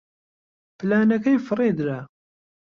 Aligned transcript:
پلانەکەی 0.77 1.37
فڕێ 1.47 1.69
درا. 1.77 1.99